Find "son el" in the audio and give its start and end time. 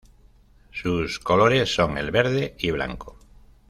1.75-2.09